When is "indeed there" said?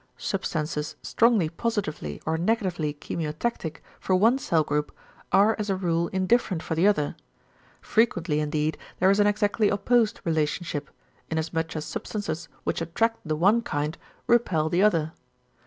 8.39-9.11